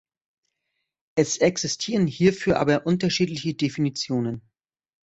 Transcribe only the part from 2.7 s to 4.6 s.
unterschiedliche Definitionen.